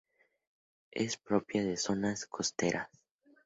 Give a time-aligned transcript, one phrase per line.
[0.89, 2.89] Es propia de zonas costeras.